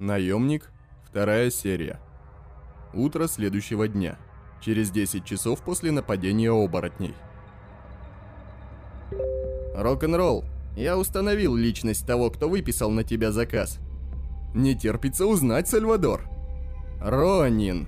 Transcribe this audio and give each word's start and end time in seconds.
Наемник, 0.00 0.72
вторая 1.04 1.52
серия. 1.52 2.00
Утро 2.92 3.28
следующего 3.28 3.86
дня, 3.86 4.18
через 4.60 4.90
10 4.90 5.24
часов 5.24 5.62
после 5.62 5.92
нападения 5.92 6.50
оборотней. 6.50 7.14
Рок-н-ролл. 9.72 10.44
Я 10.76 10.98
установил 10.98 11.54
личность 11.54 12.04
того, 12.08 12.30
кто 12.30 12.48
выписал 12.48 12.90
на 12.90 13.04
тебя 13.04 13.30
заказ. 13.30 13.78
Не 14.52 14.74
терпится 14.74 15.26
узнать, 15.26 15.68
Сальвадор. 15.68 16.28
Ронин. 17.00 17.86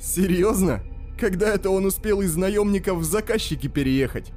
Серьезно? 0.00 0.84
Когда 1.18 1.48
это 1.48 1.68
он 1.70 1.84
успел 1.86 2.20
из 2.20 2.36
наемников 2.36 2.98
в 2.98 3.04
заказчики 3.04 3.66
переехать? 3.66 4.30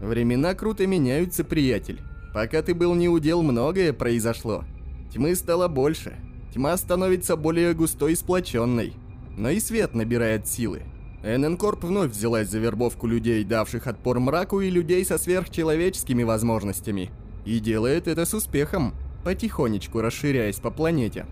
Времена 0.00 0.54
круто 0.54 0.86
меняются, 0.86 1.44
приятель. 1.44 2.00
Пока 2.32 2.62
ты 2.62 2.74
был 2.74 2.94
неудел, 2.94 3.42
многое 3.42 3.92
произошло. 3.92 4.64
Тьмы 5.12 5.34
стало 5.36 5.68
больше. 5.68 6.16
Тьма 6.54 6.76
становится 6.76 7.36
более 7.36 7.74
густой 7.74 8.12
и 8.12 8.16
сплоченной. 8.16 8.94
Но 9.36 9.50
и 9.50 9.60
свет 9.60 9.94
набирает 9.94 10.48
силы. 10.48 10.82
Энненкорп 11.22 11.84
вновь 11.84 12.10
взялась 12.10 12.48
за 12.48 12.58
вербовку 12.58 13.06
людей, 13.06 13.44
давших 13.44 13.86
отпор 13.86 14.20
мраку, 14.20 14.60
и 14.60 14.70
людей 14.70 15.04
со 15.04 15.18
сверхчеловеческими 15.18 16.22
возможностями. 16.22 17.10
И 17.44 17.60
делает 17.60 18.08
это 18.08 18.24
с 18.24 18.34
успехом, 18.34 18.94
потихонечку 19.22 20.00
расширяясь 20.00 20.60
по 20.60 20.70
планете. 20.70 21.26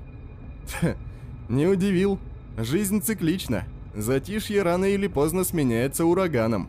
не 1.48 1.66
удивил. 1.66 2.18
Жизнь 2.58 3.00
циклична. 3.00 3.64
Затишье 3.94 4.62
рано 4.62 4.84
или 4.84 5.06
поздно 5.06 5.42
сменяется 5.42 6.04
ураганом. 6.04 6.68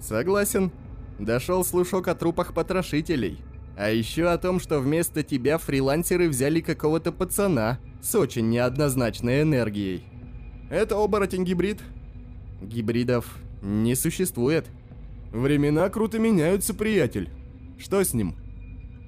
Согласен. 0.00 0.72
Дошел 1.18 1.64
слушок 1.64 2.08
о 2.08 2.14
трупах 2.14 2.54
потрошителей. 2.54 3.40
А 3.80 3.88
еще 3.88 4.28
о 4.28 4.36
том, 4.36 4.60
что 4.60 4.78
вместо 4.78 5.22
тебя 5.22 5.56
фрилансеры 5.56 6.28
взяли 6.28 6.60
какого-то 6.60 7.12
пацана 7.12 7.78
с 8.02 8.14
очень 8.14 8.50
неоднозначной 8.50 9.40
энергией. 9.40 10.04
Это 10.68 10.96
оборотень-гибрид? 11.02 11.80
Гибридов 12.60 13.38
не 13.62 13.94
существует. 13.94 14.66
Времена 15.32 15.88
круто 15.88 16.18
меняются, 16.18 16.74
приятель. 16.74 17.30
Что 17.78 18.04
с 18.04 18.12
ним? 18.12 18.36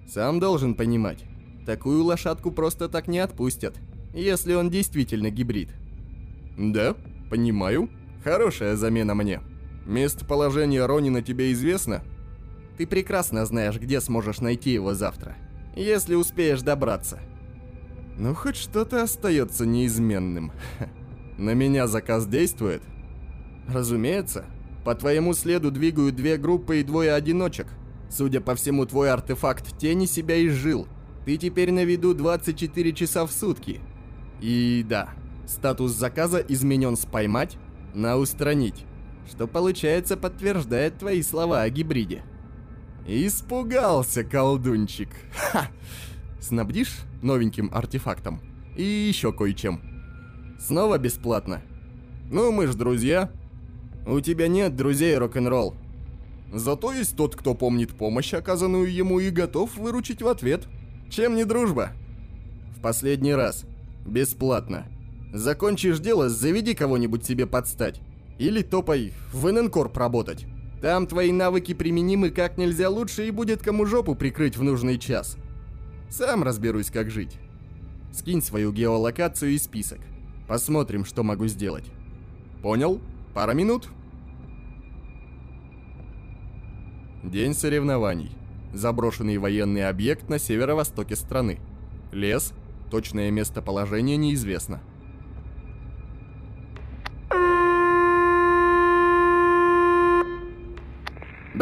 Сам 0.09 0.41
должен 0.41 0.75
понимать. 0.75 1.23
Такую 1.67 2.03
лошадку 2.03 2.51
просто 2.51 2.89
так 2.89 3.09
не 3.09 3.19
отпустят, 3.19 3.77
если 4.14 4.55
он 4.55 4.70
действительно 4.70 5.29
гибрид. 5.29 5.69
Да, 6.57 6.97
понимаю. 7.29 7.91
Хорошая 8.25 8.77
замена 8.77 9.14
мне. 9.14 9.42
Местоположение 9.84 10.86
Ронина 10.86 11.20
тебе 11.20 11.53
известно? 11.53 12.03
Ты 12.83 12.87
прекрасно 12.89 13.47
знаешь, 13.47 13.79
где 13.79 14.01
сможешь 14.01 14.41
найти 14.41 14.71
его 14.71 14.93
завтра, 14.93 15.37
если 15.77 16.17
успеешь 16.17 16.63
добраться. 16.63 17.21
Ну, 18.19 18.35
хоть 18.35 18.57
что-то 18.57 19.05
остается 19.05 19.65
неизменным. 19.65 20.51
На 21.39 21.55
меня 21.55 21.87
заказ 21.87 22.27
действует? 22.27 22.83
Разумеется. 23.69 24.47
По 24.85 24.97
твоему 24.97 25.33
следу 25.33 25.71
двигают 25.71 26.17
две 26.17 26.37
группы 26.37 26.81
и 26.81 26.83
двое 26.83 27.13
одиночек. 27.13 27.69
Судя 28.11 28.41
по 28.41 28.57
всему, 28.57 28.85
твой 28.85 29.13
артефакт 29.13 29.79
тени 29.79 30.07
себя 30.07 30.45
изжил. 30.45 30.89
Ты 31.25 31.37
теперь 31.37 31.71
на 31.71 31.85
виду 31.85 32.15
24 32.15 32.93
часа 32.95 33.27
в 33.27 33.31
сутки. 33.31 33.81
И 34.41 34.85
да, 34.89 35.11
статус 35.47 35.93
заказа 35.93 36.41
изменен 36.41 36.97
с 36.97 37.07
«поймать» 37.07 37.59
на 37.95 38.17
«устранить», 38.17 38.87
что, 39.31 39.47
получается, 39.47 40.17
подтверждает 40.17 40.99
твои 40.99 41.23
слова 41.23 41.63
о 41.63 41.71
гибриде. 41.71 42.25
Испугался, 43.06 44.22
колдунчик. 44.22 45.08
Ха! 45.34 45.69
Снабдишь 46.41 47.00
новеньким 47.20 47.70
артефактом? 47.72 48.41
И 48.77 48.83
еще 48.83 49.33
кое-чем. 49.33 49.81
Снова 50.61 50.98
бесплатно? 50.98 51.62
Ну, 52.30 52.53
мы 52.53 52.69
ж 52.69 52.75
друзья. 52.75 53.30
У 54.06 54.20
тебя 54.20 54.48
нет 54.48 54.77
друзей, 54.77 55.17
рок-н-ролл. 55.17 55.75
Зато 56.52 56.92
есть 56.92 57.17
тот, 57.17 57.35
кто 57.35 57.55
помнит 57.55 57.91
помощь, 57.91 58.35
оказанную 58.35 58.92
ему, 58.92 59.18
и 59.20 59.30
готов 59.30 59.77
выручить 59.77 60.23
в 60.23 60.29
ответ. 60.29 60.67
Чем 61.11 61.35
не 61.35 61.45
дружба? 61.45 61.92
В 62.77 62.80
последний 62.80 63.35
раз. 63.35 63.64
Бесплатно. 64.07 64.86
Закончишь 65.33 65.98
дело, 65.98 66.29
заведи 66.29 66.74
кого-нибудь 66.74 67.24
себе 67.24 67.46
подстать. 67.46 68.01
Или 68.39 68.62
топай 68.62 69.12
в 69.33 69.48
Иненкорп 69.48 69.96
работать. 69.96 70.46
Там 70.83 71.07
твои 71.07 71.31
навыки 71.31 71.75
применимы 71.75 72.31
как 72.31 72.59
нельзя 72.59 72.91
лучше 72.91 73.29
и 73.29 73.31
будет 73.31 73.63
кому 73.63 73.87
жопу 73.87 74.17
прикрыть 74.17 74.57
в 74.57 74.65
нужный 74.65 74.98
час. 74.98 75.37
Сам 76.11 76.43
разберусь, 76.43 76.91
как 76.91 77.09
жить. 77.09 77.39
Скинь 78.13 78.43
свою 78.43 78.73
геолокацию 78.73 79.53
и 79.53 79.59
список. 79.59 80.01
Посмотрим, 80.48 81.05
что 81.05 81.23
могу 81.23 81.47
сделать. 81.47 81.85
Понял? 82.63 83.01
Пара 83.33 83.53
минут? 83.53 83.89
День 87.23 87.55
соревнований. 87.55 88.33
Заброшенный 88.75 89.39
военный 89.39 89.89
объект 89.89 90.29
на 90.29 90.41
северо-востоке 90.41 91.15
страны. 91.15 91.61
Лес. 92.11 92.53
Точное 92.91 93.31
местоположение 93.31 94.17
неизвестно. 94.17 94.83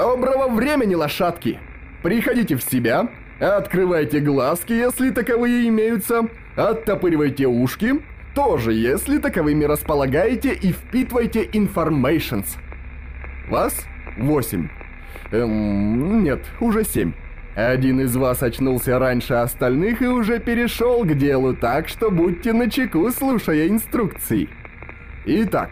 Доброго 0.00 0.48
времени, 0.48 0.94
лошадки! 0.94 1.58
Приходите 2.02 2.56
в 2.56 2.62
себя, 2.62 3.10
открывайте 3.38 4.20
глазки, 4.20 4.72
если 4.72 5.10
таковые 5.10 5.68
имеются, 5.68 6.26
оттопыривайте 6.56 7.46
ушки, 7.46 8.00
тоже 8.34 8.72
если 8.72 9.18
таковыми 9.18 9.64
располагаете, 9.64 10.54
и 10.54 10.72
впитывайте 10.72 11.44
informations. 11.44 12.46
Вас 13.50 13.84
восемь. 14.16 14.70
Эм, 15.32 16.24
нет, 16.24 16.46
уже 16.60 16.82
семь. 16.84 17.12
Один 17.54 18.00
из 18.00 18.16
вас 18.16 18.42
очнулся 18.42 18.98
раньше 18.98 19.34
остальных 19.34 20.00
и 20.00 20.06
уже 20.06 20.40
перешел 20.40 21.04
к 21.04 21.12
делу, 21.12 21.54
так 21.54 21.88
что 21.88 22.10
будьте 22.10 22.54
начеку, 22.54 23.10
слушая 23.10 23.68
инструкции. 23.68 24.48
Итак, 25.26 25.68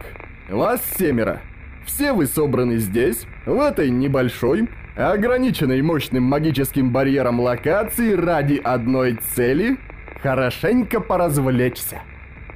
вас 0.50 0.82
семеро. 0.98 1.40
Все 1.86 2.12
вы 2.12 2.26
собраны 2.26 2.76
здесь, 2.76 3.26
в 3.48 3.60
этой 3.60 3.88
небольшой, 3.88 4.68
ограниченной 4.94 5.80
мощным 5.80 6.24
магическим 6.24 6.92
барьером 6.92 7.40
локации 7.40 8.12
ради 8.12 8.60
одной 8.62 9.18
цели– 9.34 9.78
хорошенько 10.22 11.00
поразвлечься. 11.00 12.02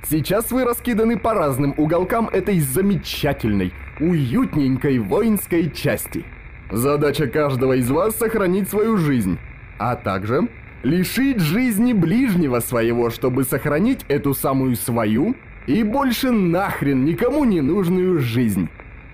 Сейчас 0.04 0.50
вы 0.50 0.64
раскиданы 0.64 1.18
по 1.18 1.32
разным 1.32 1.74
уголкам 1.78 2.28
этой 2.28 2.60
замечательной, 2.60 3.72
уютненькой 4.00 4.98
воинской 4.98 5.70
части. 5.70 6.24
Задача 6.70 7.26
каждого 7.26 7.74
из 7.74 7.90
вас– 7.90 8.16
сохранить 8.18 8.68
свою 8.68 8.98
жизнь, 8.98 9.38
а 9.78 9.96
также 9.96 10.48
лишить 10.82 11.40
жизни 11.40 11.94
ближнего 11.94 12.60
своего, 12.60 13.08
чтобы 13.08 13.44
сохранить 13.44 14.04
эту 14.08 14.34
самую 14.34 14.76
свою 14.76 15.36
и 15.66 15.84
больше 15.84 16.32
нахрен 16.32 17.04
никому 17.04 17.44
не 17.44 17.62
нужную 17.62 18.20
жизнь. 18.20 18.68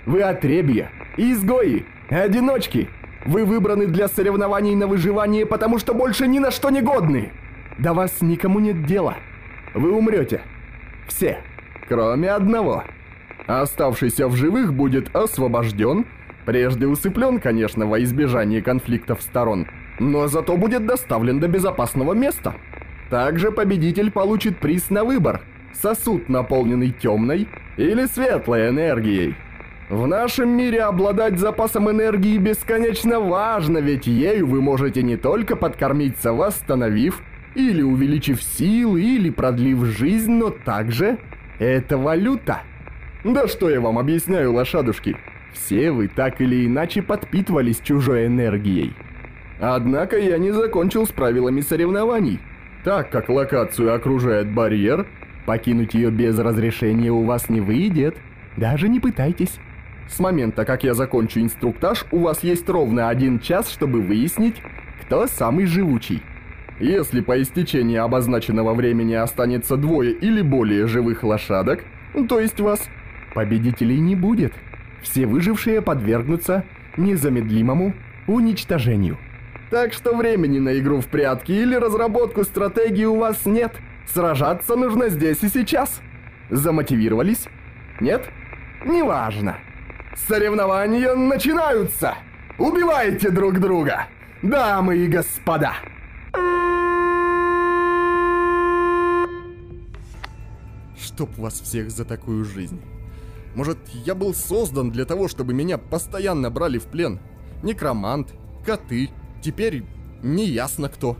Вы 0.07 0.23
отребья, 0.23 0.91
изгои, 1.19 1.85
одиночки. 2.09 2.89
Вы 3.27 3.45
выбраны 3.45 3.87
для 3.87 4.09
соревнований 4.09 4.75
на 4.75 4.87
выживание, 4.87 5.45
потому 5.45 5.79
что 5.79 5.93
больше 5.93 6.27
ни 6.27 6.39
на 6.39 6.51
что 6.51 6.71
не 6.71 6.81
годны. 6.81 7.33
До 7.79 7.93
вас 7.93 8.23
никому 8.23 8.61
нет 8.61 8.87
дела. 8.87 9.17
Вы 9.75 9.93
умрете. 9.93 10.41
Все, 11.09 11.39
кроме 11.89 12.31
одного. 12.31 12.85
Оставшийся 13.47 14.29
в 14.29 14.37
живых 14.37 14.73
будет 14.73 15.15
освобожден, 15.15 16.07
прежде 16.47 16.87
усыплен, 16.87 17.41
конечно, 17.41 17.87
во 17.87 18.01
избежание 18.03 18.63
конфликтов 18.63 19.23
сторон, 19.23 19.67
но 19.99 20.29
зато 20.29 20.57
будет 20.57 20.87
доставлен 20.87 21.41
до 21.41 21.49
безопасного 21.49 22.15
места. 22.15 22.55
Также 23.11 23.51
победитель 23.51 24.11
получит 24.11 24.59
приз 24.59 24.91
на 24.91 25.05
выбор– 25.05 25.41
сосуд, 25.73 26.29
наполненный 26.29 26.91
темной 26.91 27.49
или 27.77 28.07
светлой 28.07 28.69
энергией. 28.69 29.35
В 29.89 30.07
нашем 30.07 30.51
мире 30.51 30.83
обладать 30.83 31.39
запасом 31.39 31.91
энергии 31.91 32.37
бесконечно 32.37 33.21
важно, 33.21 33.79
ведь 33.79 34.07
ею 34.07 34.47
вы 34.47 34.61
можете 34.61 35.03
не 35.03 35.17
только 35.17 35.57
подкормиться, 35.57 36.35
восстановив, 36.35 37.23
или 37.55 37.81
увеличив 37.81 38.43
силы, 38.43 39.01
или 39.01 39.31
продлив 39.31 39.83
жизнь, 39.87 40.33
но 40.33 40.51
также 40.51 41.17
это 41.59 41.97
валюта. 41.97 42.61
Да 43.25 43.49
что 43.49 43.71
я 43.71 43.81
вам 43.81 43.99
объясняю, 43.99 44.53
лошадушки? 44.53 45.17
Все 45.55 45.91
вы 45.91 46.09
так 46.09 46.43
или 46.43 46.67
иначе 46.67 47.01
подпитывались 47.01 47.81
чужой 47.81 48.27
энергией. 48.27 48.93
Однако 49.59 50.19
я 50.19 50.37
не 50.37 50.51
закончил 50.51 51.07
с 51.07 51.11
правилами 51.11 51.63
соревнований. 51.63 52.41
Так 52.85 53.09
как 53.09 53.31
локацию 53.31 53.95
окружает 53.95 54.53
барьер, 54.53 55.07
покинуть 55.47 55.95
ее 55.95 56.11
без 56.11 56.39
разрешения 56.39 57.11
у 57.11 57.25
вас 57.25 57.49
не 57.49 57.63
выйдет. 57.63 58.19
Даже 58.59 58.91
не 58.91 59.01
пытайтесь. 59.01 59.59
С 60.09 60.19
момента, 60.21 60.65
как 60.65 60.85
я 60.85 60.95
закончу 60.95 61.41
инструктаж, 61.41 62.05
у 62.11 62.19
вас 62.21 62.43
есть 62.43 62.69
ровно 62.69 63.09
один 63.09 63.39
час, 63.39 63.71
чтобы 63.71 64.01
выяснить, 64.01 64.57
кто 65.03 65.27
самый 65.27 65.67
живучий. 65.67 66.23
Если 66.81 67.21
по 67.21 67.41
истечении 67.41 67.97
обозначенного 67.97 68.73
времени 68.75 69.15
останется 69.15 69.77
двое 69.77 70.13
или 70.13 70.43
более 70.43 70.87
живых 70.87 71.23
лошадок, 71.25 71.85
то 72.29 72.41
есть 72.41 72.61
вас, 72.61 72.89
победителей 73.35 73.99
не 73.99 74.17
будет. 74.17 74.53
Все 75.03 75.27
выжившие 75.27 75.83
подвергнутся 75.83 76.65
незамедлимому 76.97 77.95
уничтожению. 78.27 79.19
Так 79.71 79.93
что 79.93 80.17
времени 80.17 80.59
на 80.59 80.79
игру 80.79 81.01
в 81.01 81.07
прятки 81.07 81.53
или 81.53 81.75
разработку 81.75 82.45
стратегии 82.45 83.05
у 83.05 83.17
вас 83.17 83.45
нет. 83.45 83.73
Сражаться 84.07 84.77
нужно 84.77 85.11
здесь 85.11 85.43
и 85.43 85.49
сейчас. 85.49 86.01
Замотивировались? 86.49 87.47
Нет? 88.01 88.25
Неважно. 88.85 89.59
Соревнования 90.27 91.15
начинаются! 91.15 92.15
Убивайте 92.59 93.31
друг 93.31 93.61
друга! 93.61 94.09
Дамы 94.43 94.99
и 94.99 95.07
господа! 95.07 95.75
Чтоб 100.99 101.35
вас 101.39 101.61
всех 101.61 101.91
за 101.91 102.05
такую 102.05 102.45
жизнь. 102.45 102.81
Может, 103.55 103.79
я 104.05 104.15
был 104.15 104.35
создан 104.35 104.91
для 104.91 105.05
того, 105.05 105.29
чтобы 105.29 105.55
меня 105.55 105.79
постоянно 105.79 106.51
брали 106.51 106.79
в 106.79 106.87
плен? 106.87 107.21
Некромант, 107.63 108.35
коты, 108.65 109.11
теперь 109.43 109.85
неясно 110.23 110.89
кто. 110.89 111.17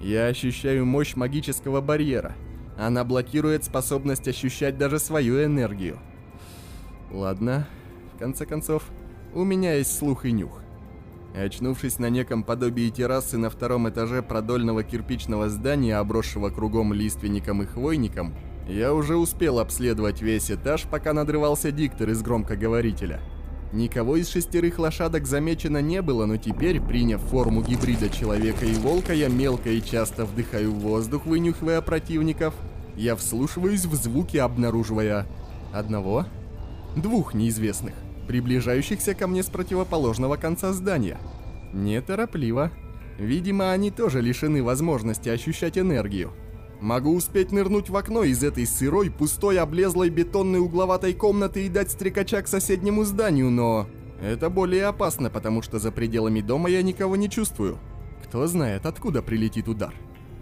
Я 0.00 0.26
ощущаю 0.26 0.86
мощь 0.86 1.14
магического 1.14 1.80
барьера. 1.80 2.34
Она 2.78 3.04
блокирует 3.04 3.64
способность 3.64 4.26
ощущать 4.28 4.78
даже 4.78 4.98
свою 4.98 5.44
энергию. 5.44 5.98
Ладно, 7.10 7.66
конце 8.20 8.46
концов, 8.46 8.84
у 9.34 9.42
меня 9.42 9.74
есть 9.74 9.98
слух 9.98 10.24
и 10.26 10.32
нюх. 10.32 10.60
Очнувшись 11.34 11.98
на 11.98 12.10
неком 12.10 12.44
подобии 12.44 12.90
террасы 12.90 13.38
на 13.38 13.50
втором 13.50 13.88
этаже 13.88 14.22
продольного 14.22 14.82
кирпичного 14.82 15.48
здания, 15.48 15.96
обросшего 15.96 16.50
кругом 16.50 16.92
лиственником 16.92 17.62
и 17.62 17.66
хвойником, 17.66 18.34
я 18.68 18.92
уже 18.92 19.16
успел 19.16 19.58
обследовать 19.58 20.20
весь 20.20 20.50
этаж, 20.50 20.84
пока 20.90 21.12
надрывался 21.12 21.72
диктор 21.72 22.10
из 22.10 22.22
громкоговорителя. 22.22 23.20
Никого 23.72 24.16
из 24.16 24.28
шестерых 24.28 24.78
лошадок 24.78 25.26
замечено 25.26 25.80
не 25.80 26.02
было, 26.02 26.26
но 26.26 26.36
теперь, 26.36 26.80
приняв 26.80 27.22
форму 27.22 27.62
гибрида 27.62 28.10
человека 28.10 28.66
и 28.66 28.74
волка, 28.74 29.14
я 29.14 29.28
мелко 29.28 29.70
и 29.70 29.80
часто 29.80 30.24
вдыхаю 30.24 30.72
воздух, 30.72 31.24
вынюхивая 31.24 31.80
противников. 31.80 32.52
Я 32.96 33.14
вслушиваюсь 33.14 33.86
в 33.86 33.94
звуки, 33.94 34.36
обнаруживая 34.36 35.26
одного, 35.72 36.26
двух 36.96 37.32
неизвестных 37.32 37.94
приближающихся 38.30 39.12
ко 39.14 39.26
мне 39.26 39.42
с 39.42 39.46
противоположного 39.46 40.36
конца 40.36 40.72
здания. 40.72 41.18
Неторопливо. 41.72 42.70
Видимо, 43.18 43.72
они 43.72 43.90
тоже 43.90 44.20
лишены 44.20 44.62
возможности 44.62 45.28
ощущать 45.28 45.76
энергию. 45.76 46.30
Могу 46.80 47.12
успеть 47.12 47.50
нырнуть 47.50 47.90
в 47.90 47.96
окно 47.96 48.22
из 48.22 48.44
этой 48.44 48.68
сырой, 48.68 49.10
пустой, 49.10 49.58
облезлой 49.58 50.10
бетонной 50.10 50.60
угловатой 50.60 51.12
комнаты 51.12 51.66
и 51.66 51.68
дать 51.68 51.90
стрекача 51.90 52.40
к 52.42 52.46
соседнему 52.46 53.02
зданию, 53.02 53.50
но... 53.50 53.88
Это 54.22 54.48
более 54.48 54.86
опасно, 54.86 55.28
потому 55.28 55.60
что 55.60 55.80
за 55.80 55.90
пределами 55.90 56.40
дома 56.40 56.70
я 56.70 56.82
никого 56.82 57.16
не 57.16 57.28
чувствую. 57.28 57.78
Кто 58.24 58.46
знает, 58.46 58.86
откуда 58.86 59.22
прилетит 59.22 59.66
удар. 59.66 59.92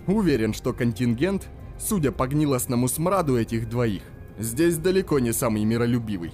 Уверен, 0.07 0.53
что 0.53 0.75
контингент, 0.75 1.49
судя 1.79 2.13
по 2.13 2.27
гнилостному 2.27 2.87
смраду 2.87 3.39
этих 3.39 3.67
двоих, 3.67 4.03
здесь 4.39 4.77
далеко 4.77 5.21
не 5.21 5.33
самый 5.33 5.65
миролюбивый. 5.65 6.33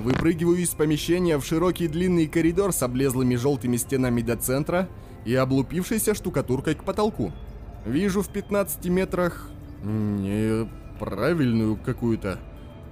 Выпрыгиваю 0.00 0.56
из 0.56 0.70
помещения 0.70 1.36
в 1.36 1.44
широкий 1.44 1.86
длинный 1.86 2.26
коридор 2.26 2.72
с 2.72 2.82
облезлыми 2.82 3.34
желтыми 3.34 3.76
стенами 3.76 4.22
до 4.22 4.34
центра 4.36 4.88
и 5.26 5.34
облупившейся 5.34 6.14
штукатуркой 6.14 6.74
к 6.74 6.84
потолку. 6.84 7.32
Вижу 7.84 8.22
в 8.22 8.30
15 8.30 8.86
метрах... 8.86 9.50
неправильную 9.84 11.76
какую-то... 11.76 12.38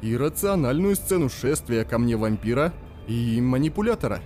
иррациональную 0.02 0.96
сцену 0.96 1.31
шествия 1.31 1.84
ко 1.84 1.99
мне 1.99 2.19
вампира 2.19 2.75
и 3.06 3.40
манипулятора. 3.40 4.20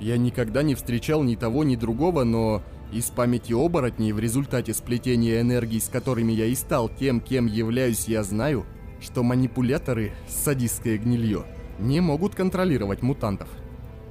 Я 0.00 0.16
никогда 0.16 0.64
не 0.64 0.74
встречал 0.74 1.22
ни 1.22 1.36
того, 1.36 1.62
ни 1.62 1.76
другого, 1.76 2.24
но 2.24 2.60
из 2.92 3.04
памяти 3.04 3.52
оборотней 3.52 4.10
в 4.10 4.18
результате 4.18 4.74
сплетения 4.74 5.40
энергий, 5.42 5.80
с 5.80 5.88
которыми 5.88 6.32
я 6.32 6.46
и 6.46 6.56
стал 6.56 6.88
тем, 6.88 7.20
кем 7.20 7.46
являюсь, 7.46 8.08
я 8.08 8.24
знаю, 8.24 8.66
что 9.00 9.22
манипуляторы— 9.22 10.12
садистское 10.28 10.98
гнилье— 10.98 11.44
не 11.78 12.00
могут 12.00 12.34
контролировать 12.34 13.02
мутантов. 13.02 13.48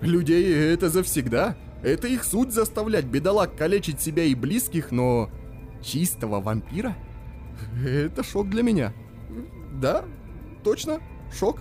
Людей 0.01 0.53
это 0.73 0.89
завсегда. 0.89 1.55
Это 1.83 2.07
их 2.07 2.23
суть 2.23 2.51
заставлять 2.51 3.05
бедолаг 3.05 3.55
калечить 3.55 4.01
себя 4.01 4.23
и 4.23 4.35
близких, 4.35 4.91
но... 4.91 5.29
Чистого 5.81 6.41
вампира? 6.41 6.95
Это 7.85 8.23
шок 8.23 8.49
для 8.49 8.63
меня. 8.63 8.93
Да, 9.73 10.05
точно, 10.63 10.99
шок. 11.31 11.59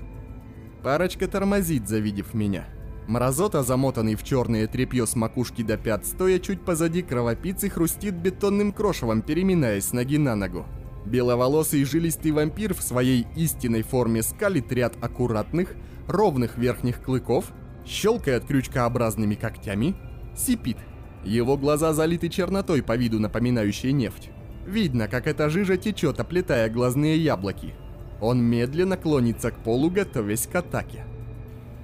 Парочка 0.82 1.28
тормозит, 1.28 1.88
завидев 1.88 2.32
меня. 2.32 2.66
Мразота, 3.06 3.62
замотанный 3.62 4.14
в 4.14 4.22
черное 4.22 4.66
тряпье 4.66 5.06
с 5.06 5.14
макушки 5.14 5.62
до 5.62 5.76
пят, 5.76 6.06
стоя 6.06 6.38
чуть 6.38 6.62
позади 6.62 7.02
кровопийцы, 7.02 7.68
хрустит 7.68 8.14
бетонным 8.14 8.72
крошевом, 8.72 9.20
переминаясь 9.20 9.88
с 9.88 9.92
ноги 9.92 10.16
на 10.16 10.34
ногу. 10.34 10.64
Беловолосый 11.04 11.84
жилистый 11.84 12.32
вампир 12.32 12.74
в 12.74 12.82
своей 12.82 13.26
истинной 13.36 13.82
форме 13.82 14.22
скалит 14.22 14.72
ряд 14.72 14.94
аккуратных, 15.02 15.74
ровных 16.06 16.56
верхних 16.56 17.02
клыков, 17.02 17.46
щелкает 17.86 18.44
крючкообразными 18.46 19.34
когтями, 19.34 19.94
сипит. 20.36 20.78
Его 21.24 21.56
глаза 21.56 21.92
залиты 21.92 22.28
чернотой 22.28 22.82
по 22.82 22.96
виду 22.96 23.20
напоминающей 23.20 23.92
нефть. 23.92 24.30
Видно, 24.66 25.08
как 25.08 25.26
эта 25.26 25.50
жижа 25.50 25.76
течет, 25.76 26.20
оплетая 26.20 26.70
глазные 26.70 27.18
яблоки. 27.18 27.74
Он 28.20 28.42
медленно 28.42 28.96
клонится 28.96 29.50
к 29.50 29.58
полу, 29.58 29.90
готовясь 29.90 30.46
к 30.46 30.54
атаке. 30.54 31.04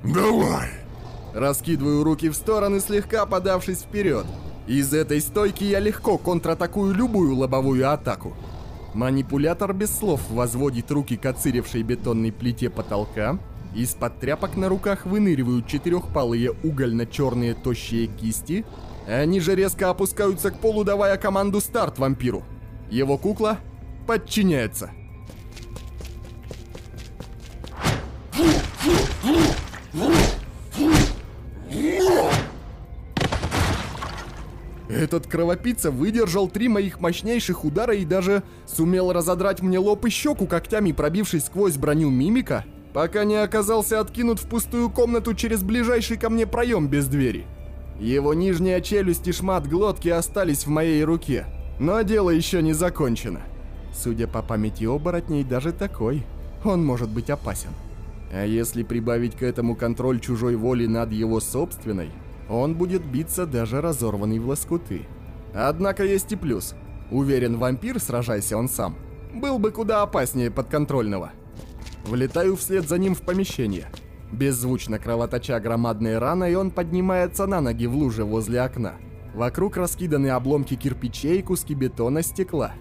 «Давай!» 0.03 0.71
Раскидываю 1.35 2.03
руки 2.03 2.29
в 2.29 2.35
стороны, 2.35 2.81
слегка 2.81 3.27
подавшись 3.27 3.83
вперед. 3.83 4.27
Из 4.67 4.93
этой 4.93 5.21
стойки 5.21 5.65
я 5.65 5.79
легко 5.79 6.17
контратакую 6.19 6.95
любую 6.95 7.37
лобовую 7.37 7.91
атаку. 7.91 8.35
Манипулятор 8.95 9.73
без 9.73 9.97
слов 9.97 10.21
возводит 10.31 10.91
руки 10.91 11.17
к 11.17 11.27
оциревшей 11.27 11.83
бетонной 11.83 12.33
плите 12.33 12.71
потолка, 12.71 13.39
из-под 13.75 14.19
тряпок 14.19 14.57
на 14.57 14.69
руках 14.69 15.07
выныривают 15.07 15.69
четырехпалые 15.69 16.53
угольно-черные 16.65 17.55
тощие 17.55 18.09
кисти, 18.09 18.65
они 19.07 19.41
же 19.41 19.55
резко 19.55 19.91
опускаются 19.91 20.51
к 20.51 20.59
полу, 20.59 20.85
давая 20.85 21.17
команду 21.17 21.61
«Старт» 21.61 21.99
вампиру. 21.99 22.43
Его 22.91 23.17
кукла 23.17 23.59
подчиняется. 24.07 24.91
Этот 35.11 35.27
кровопийца 35.27 35.91
выдержал 35.91 36.49
три 36.49 36.69
моих 36.69 37.01
мощнейших 37.01 37.65
удара 37.65 37.93
и 37.97 38.05
даже 38.05 38.45
сумел 38.65 39.13
разодрать 39.13 39.61
мне 39.61 39.77
лоб 39.77 40.07
и 40.07 40.09
щеку 40.09 40.47
когтями, 40.47 40.93
пробившись 40.93 41.47
сквозь 41.47 41.77
броню 41.77 42.11
мимика, 42.11 42.65
пока 42.93 43.25
не 43.25 43.35
оказался 43.35 43.99
откинут 43.99 44.39
в 44.39 44.47
пустую 44.47 44.89
комнату 44.89 45.35
через 45.35 45.65
ближайший 45.65 46.17
ко 46.17 46.31
мне 46.31 46.47
проем 46.47 46.87
без 46.87 47.09
двери. 47.09 47.45
Его 47.99 48.35
нижняя 48.35 48.81
челюсть 48.81 49.27
и 49.27 49.33
шмат 49.33 49.67
глотки 49.67 50.09
остались 50.09 50.65
в 50.65 50.69
моей 50.69 51.03
руке, 51.03 51.45
но 51.81 52.01
дело 52.03 52.31
еще 52.31 52.63
не 52.63 52.73
закончено. 52.73 53.41
Судя 53.93 54.29
по 54.29 54.43
памяти 54.43 54.85
оборотней, 54.85 55.43
даже 55.43 55.73
такой, 55.73 56.23
он 56.65 56.85
может 56.85 57.09
быть 57.09 57.31
опасен. 57.31 57.71
А 58.33 58.47
если 58.47 58.85
прибавить 58.85 59.35
к 59.35 59.43
этому 59.43 59.75
контроль 59.75 60.21
чужой 60.21 60.55
воли 60.55 60.87
над 60.87 61.11
его 61.11 61.41
собственной, 61.41 62.11
он 62.51 62.75
будет 62.75 63.05
биться 63.05 63.47
даже 63.47 63.81
разорванный 63.81 64.39
в 64.39 64.49
лоскуты. 64.49 65.07
Однако 65.55 66.05
есть 66.05 66.33
и 66.33 66.37
плюс. 66.37 66.75
Уверен, 67.11 67.59
вампир, 67.59 68.01
сражайся 68.01 68.57
он 68.57 68.69
сам, 68.69 68.97
был 69.35 69.59
бы 69.59 69.71
куда 69.71 70.03
опаснее 70.03 70.51
подконтрольного. 70.51 71.31
Влетаю 72.05 72.57
вслед 72.57 72.89
за 72.89 72.99
ним 72.99 73.15
в 73.15 73.23
помещение. 73.23 73.87
Беззвучно 74.33 74.99
кровоточа 74.99 75.59
громадные 75.59 76.19
раны, 76.19 76.53
и 76.53 76.55
он 76.55 76.71
поднимается 76.71 77.47
на 77.47 77.61
ноги 77.61 77.87
в 77.87 77.97
луже 77.97 78.25
возле 78.25 78.61
окна. 78.61 78.95
Вокруг 79.35 79.77
раскиданы 79.77 80.29
обломки 80.29 80.75
кирпичей, 80.75 81.43
куски 81.43 81.75
бетона, 81.75 82.23
стекла. 82.23 82.73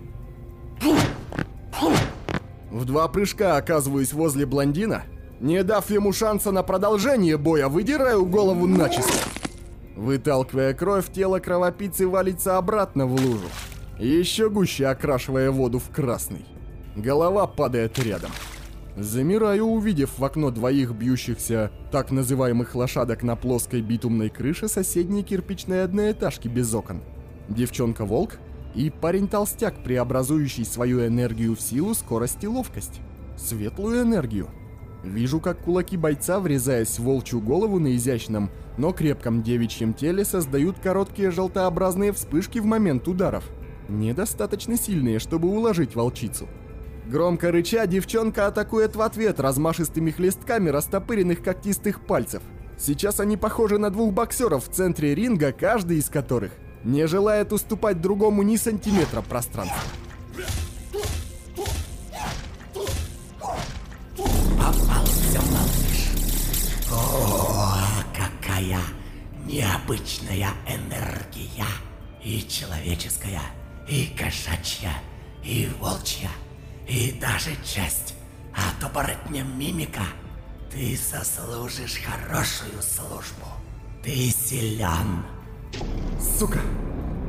В 2.71 2.85
два 2.85 3.07
прыжка 3.07 3.57
оказываюсь 3.57 4.13
возле 4.13 4.45
блондина. 4.45 5.03
Не 5.39 5.63
дав 5.63 5.89
ему 5.89 6.13
шанса 6.13 6.51
на 6.51 6.63
продолжение 6.63 7.37
боя, 7.37 7.67
выдираю 7.67 8.25
голову 8.25 8.67
начисто. 8.67 9.28
Выталкивая 9.99 10.73
кровь, 10.73 11.11
тело 11.11 11.39
кровопийцы 11.39 12.07
валится 12.07 12.57
обратно 12.57 13.05
в 13.05 13.15
лужу. 13.15 13.47
Еще 13.99 14.49
гуще 14.49 14.87
окрашивая 14.87 15.51
воду 15.51 15.77
в 15.79 15.89
красный. 15.89 16.45
Голова 16.95 17.47
падает 17.47 17.99
рядом. 17.99 18.31
Замираю, 18.95 19.65
увидев 19.65 20.17
в 20.17 20.23
окно 20.23 20.51
двоих 20.51 20.93
бьющихся 20.93 21.69
так 21.91 22.11
называемых 22.11 22.75
лошадок 22.75 23.23
на 23.23 23.35
плоской 23.35 23.81
битумной 23.81 24.29
крыше 24.29 24.69
соседней 24.69 25.21
кирпичной 25.21 25.83
одноэтажки 25.83 26.47
без 26.47 26.73
окон. 26.73 27.01
Девчонка-волк 27.49 28.39
И 28.75 28.89
парень-толстяк, 28.89 29.83
преобразующий 29.83 30.63
свою 30.63 31.05
энергию 31.05 31.57
в 31.57 31.61
силу, 31.61 31.93
скорость 31.93 32.45
и 32.45 32.47
ловкость. 32.47 33.01
Светлую 33.35 34.03
энергию. 34.03 34.47
Вижу, 35.03 35.39
как 35.39 35.59
кулаки 35.59 35.95
бойца, 35.95 36.39
врезаясь 36.39 36.99
в 36.99 37.03
волчью 37.03 37.39
голову 37.39 37.79
на 37.79 37.95
изящном, 37.95 38.49
но 38.77 38.91
крепком 38.91 39.43
девичьем 39.43 39.93
теле, 39.93 40.25
создают 40.25 40.79
короткие 40.79 41.31
желтообразные 41.31 42.11
вспышки 42.11 42.59
в 42.59 42.65
момент 42.65 43.07
ударов. 43.07 43.45
Недостаточно 43.87 44.77
сильные, 44.77 45.19
чтобы 45.19 45.47
уложить 45.47 45.95
волчицу. 45.95 46.47
Громко 47.07 47.51
рыча, 47.51 47.87
девчонка 47.87 48.47
атакует 48.47 48.95
в 48.95 49.01
ответ 49.01 49.39
размашистыми 49.39 50.11
хлестками 50.11 50.69
растопыренных 50.69 51.41
когтистых 51.41 52.05
пальцев. 52.05 52.43
Сейчас 52.77 53.19
они 53.19 53.35
похожи 53.35 53.77
на 53.77 53.89
двух 53.89 54.13
боксеров 54.13 54.67
в 54.67 54.71
центре 54.71 55.15
ринга, 55.15 55.51
каждый 55.51 55.97
из 55.97 56.09
которых 56.09 56.51
не 56.83 57.07
желает 57.07 57.51
уступать 57.51 57.99
другому 57.99 58.43
ни 58.43 58.57
сантиметра 58.57 59.21
пространства. 59.21 59.81
Какая 68.69 68.81
необычная 69.45 70.51
энергия. 70.67 71.65
И 72.23 72.45
человеческая, 72.47 73.41
и 73.87 74.13
кошачья, 74.17 74.91
и 75.43 75.69
волчья, 75.79 76.29
и 76.87 77.11
даже 77.13 77.51
часть 77.63 78.15
от 78.53 78.83
оборотня 78.83 79.43
мимика. 79.43 80.03
Ты 80.71 80.97
сослужишь 80.97 82.01
хорошую 82.05 82.81
службу. 82.81 83.47
Ты 84.03 84.29
силен. 84.29 85.25
Сука! 86.19 86.59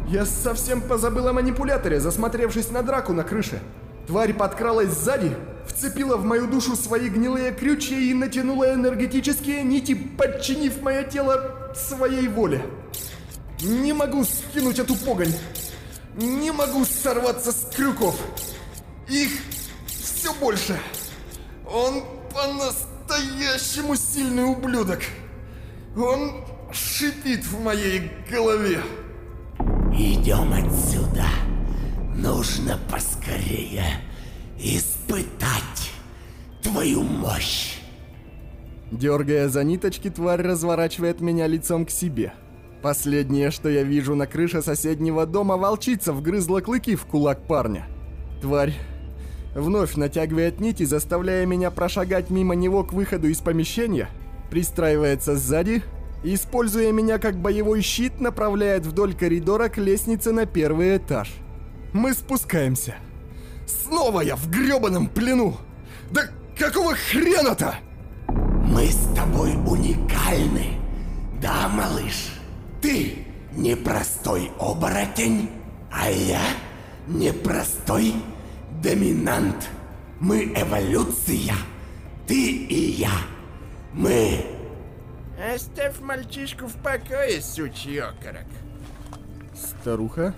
Я 0.09 0.27
совсем 0.27 0.83
позабыл 0.83 1.29
о 1.29 1.33
манипуляторе, 1.33 2.01
засмотревшись 2.01 2.71
на 2.71 2.83
драку 2.83 3.13
на 3.13 3.23
крыше. 3.23 3.63
Тварь 4.11 4.35
подкралась 4.35 4.89
сзади, 4.89 5.37
вцепила 5.69 6.17
в 6.17 6.25
мою 6.25 6.49
душу 6.49 6.75
свои 6.75 7.09
гнилые 7.09 7.53
крючья 7.53 7.97
и 7.97 8.13
натянула 8.13 8.75
энергетические 8.75 9.63
нити, 9.63 9.95
подчинив 9.95 10.83
мое 10.83 11.05
тело 11.05 11.73
своей 11.77 12.27
воле. 12.27 12.61
Не 13.63 13.93
могу 13.93 14.25
скинуть 14.25 14.81
эту 14.81 14.97
погонь. 14.97 15.33
Не 16.17 16.51
могу 16.51 16.85
сорваться 16.85 17.53
с 17.53 17.73
крюков. 17.73 18.19
Их 19.09 19.31
все 19.87 20.35
больше. 20.35 20.77
Он 21.73 22.03
по-настоящему 22.35 23.95
сильный 23.95 24.43
ублюдок. 24.43 25.03
Он 25.97 26.45
шипит 26.73 27.45
в 27.45 27.63
моей 27.63 28.11
голове. 28.29 28.83
Идем 29.93 30.53
отсюда. 30.53 31.27
Нужно 32.23 32.79
поскорее 32.91 33.83
испытать 34.59 35.91
твою 36.63 37.03
мощь. 37.03 37.79
Дергая 38.93 39.49
за 39.49 39.65
ниточки, 39.65 40.11
тварь 40.11 40.43
разворачивает 40.43 41.23
меня 41.23 41.47
лицом 41.47 41.87
к 41.87 41.91
себе. 41.91 42.35
Последнее, 42.83 43.51
что 43.51 43.71
я 43.71 43.85
вижу 43.85 44.15
на 44.17 44.27
крыше 44.27 44.61
соседнего 44.61 45.25
дома, 45.25 45.57
волчица 45.57 46.13
вгрызла 46.13 46.61
клыки 46.61 46.95
в 46.95 47.07
кулак 47.07 47.47
парня. 47.47 47.87
Тварь 48.43 48.75
вновь 49.55 49.97
натягивает 49.97 50.61
нити, 50.61 50.83
заставляя 50.83 51.47
меня 51.47 51.71
прошагать 51.71 52.29
мимо 52.29 52.55
него 52.55 52.85
к 52.85 52.93
выходу 52.93 53.29
из 53.29 53.39
помещения, 53.39 54.11
пристраивается 54.51 55.37
сзади, 55.37 55.83
используя 56.23 56.93
меня 56.93 57.19
как 57.19 57.37
боевой 57.37 57.81
щит, 57.81 58.21
направляет 58.21 58.85
вдоль 58.85 59.15
коридора 59.15 59.71
к 59.71 59.79
лестнице 59.79 60.33
на 60.33 60.45
первый 60.45 60.99
этаж. 60.99 61.33
Мы 61.93 62.15
спускаемся. 62.15 62.97
Снова 63.67 64.21
я 64.21 64.37
в 64.37 64.49
грёбаном 64.49 65.09
плену! 65.09 65.57
Да 66.11 66.23
какого 66.57 66.95
хрена-то? 66.95 67.75
Мы 68.29 68.87
с 68.87 69.15
тобой 69.15 69.55
уникальны, 69.67 70.79
да, 71.41 71.69
малыш? 71.69 72.33
Ты 72.81 73.27
непростой 73.53 74.53
оборотень, 74.59 75.51
а 75.91 76.09
я 76.11 76.43
непростой 77.09 78.15
доминант. 78.83 79.69
Мы 80.21 80.53
эволюция, 80.55 81.55
ты 82.27 82.51
и 82.51 82.93
я. 82.93 83.13
Мы... 83.93 84.45
Оставь 85.55 85.99
мальчишку 86.01 86.67
в 86.67 86.75
покое, 86.75 87.41
сучий 87.41 87.99
окорок. 87.99 88.45
Старуха? 89.55 90.35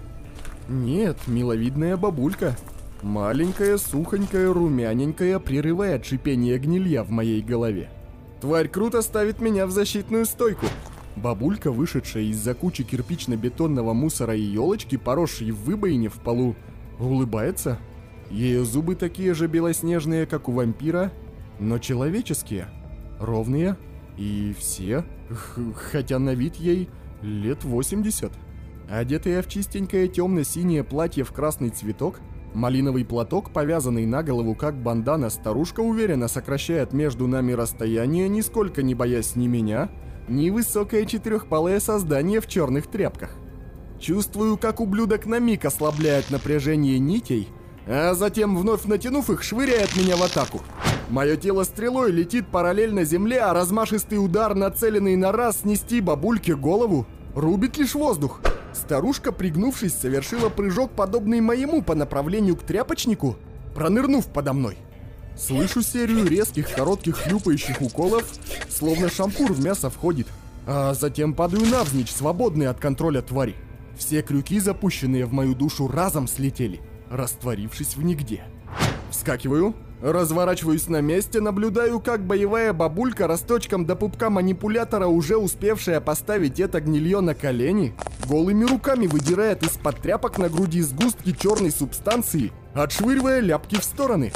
Нет, 0.69 1.17
миловидная 1.27 1.97
бабулька. 1.97 2.57
Маленькая, 3.03 3.79
сухонькая, 3.79 4.53
румяненькая, 4.53 5.39
прерывает 5.39 6.05
шипение 6.05 6.59
гнилья 6.59 7.03
в 7.03 7.11
моей 7.11 7.43
голове. 7.43 7.91
Тварь 8.41 8.69
круто 8.69 9.03
ставит 9.03 9.41
меня 9.41 9.67
в 9.67 9.71
защитную 9.73 10.25
стойку. 10.25 10.67
Бабулька, 11.17 11.71
вышедшая 11.71 12.25
из-за 12.25 12.55
кучи 12.55 12.83
кирпично-бетонного 12.83 13.93
мусора 13.93 14.35
и 14.35 14.41
елочки, 14.41 14.97
поросшей 14.97 15.51
в 15.51 15.65
выбоине 15.65 16.09
в 16.09 16.21
полу, 16.21 16.57
улыбается. 16.99 17.79
Ее 18.31 18.65
зубы 18.65 18.95
такие 18.95 19.35
же 19.35 19.47
белоснежные, 19.47 20.27
как 20.27 20.49
у 20.49 20.53
вампира, 20.53 21.13
но 21.59 21.79
человеческие, 21.79 22.69
ровные, 23.21 23.77
и 24.17 24.55
все, 24.59 25.05
хотя 25.75 26.19
на 26.19 26.35
вид 26.35 26.57
ей 26.57 26.89
лет 27.21 27.65
80. 27.65 28.33
Одетая 28.93 29.41
в 29.41 29.49
чистенькое 29.49 30.07
темно-синее 30.07 30.85
платье 30.85 31.25
в 31.25 31.33
красный 31.33 31.71
цветок, 31.71 32.21
малиновый 32.53 33.07
платок, 33.07 33.51
повязанный 33.51 34.05
на 34.05 34.23
голову 34.23 34.55
как 34.55 34.75
бандана, 34.75 35.31
старушка 35.31 35.81
уверенно 35.81 36.29
сокращает 36.29 36.93
между 36.93 37.27
нами 37.27 37.53
расстояние, 37.53 38.29
нисколько 38.29 38.83
не 38.83 38.95
боясь 38.95 39.35
ни 39.35 39.47
меня, 39.47 39.89
ни 40.29 40.51
высокое 40.51 41.07
четырехпалое 41.07 41.81
создание 41.81 42.43
в 42.43 42.49
черных 42.49 42.87
тряпках. 42.87 43.31
Чувствую, 43.99 44.59
как 44.59 44.79
ублюдок 44.79 45.25
на 45.25 45.39
миг 45.39 45.65
ослабляет 45.65 46.31
напряжение 46.31 46.99
нитей, 46.99 47.49
а 47.87 48.13
затем, 48.13 48.59
вновь 48.59 48.85
натянув 48.85 49.31
их, 49.31 49.43
швыряет 49.43 49.97
меня 49.97 50.19
в 50.19 50.23
атаку. 50.23 50.61
Мое 51.09 51.37
тело 51.37 51.65
стрелой 51.65 52.13
летит 52.13 52.47
параллельно 52.49 53.05
земле, 53.05 53.41
а 53.41 53.55
размашистый 53.55 54.23
удар, 54.23 54.55
нацеленный 54.55 55.17
на 55.17 55.33
раз 55.33 55.63
снести 55.63 56.03
бабульке 56.03 56.55
голову, 56.55 57.07
рубит 57.35 57.79
лишь 57.79 57.95
воздух. 57.95 58.43
Старушка, 58.75 59.33
пригнувшись, 59.33 59.95
совершила 59.95 60.49
прыжок, 60.49 60.93
подобный 60.93 61.41
моему 61.41 61.83
по 61.83 61.95
направлению 61.95 62.57
к 62.57 62.63
тряпочнику, 62.63 63.37
пронырнув 63.75 64.27
подо 64.27 64.53
мной. 64.53 64.79
Слышу 65.37 65.83
серию 65.83 66.27
резких, 66.27 66.73
коротких 66.73 67.17
хлюпающих 67.17 67.81
уколов, 67.81 68.25
словно 68.69 69.09
шампур 69.09 69.53
в 69.53 69.65
мясо 69.65 69.91
входит, 69.91 70.27
а 70.67 70.95
затем 70.95 71.35
падаю 71.35 71.67
навзничь, 71.67 72.11
свободный 72.11 72.67
от 72.67 72.79
контроля 72.79 73.23
твари. 73.23 73.57
Все 73.97 74.23
крюки, 74.23 74.61
запущенные 74.61 75.27
в 75.27 75.33
мою 75.33 75.55
душу, 75.55 75.89
разом 75.89 76.27
слетели, 76.29 76.81
растворившись 77.11 77.97
в 77.97 78.03
нигде. 78.03 78.45
Вскакиваю, 79.11 79.75
разворачиваюсь 80.03 80.89
на 80.89 81.01
месте, 81.01 81.41
наблюдаю, 81.41 82.01
как 82.01 82.27
боевая 82.27 82.73
бабулька 82.73 83.29
росточком 83.29 83.87
до 83.87 83.95
пупка 83.95 84.31
манипулятора, 84.31 85.07
уже 85.07 85.37
успевшая 85.37 86.01
поставить 86.01 86.59
это 86.59 86.81
гнилье 86.81 87.21
на 87.21 87.35
колени, 87.35 87.95
голыми 88.29 88.65
руками 88.65 89.07
выдирает 89.07 89.63
из-под 89.63 90.01
тряпок 90.01 90.39
на 90.39 90.49
груди 90.49 90.83
сгустки 90.83 91.33
черной 91.33 91.71
субстанции, 91.71 92.53
отшвыривая 92.75 93.41
ляпки 93.41 93.79
в 93.79 93.85
стороны. 93.85 94.33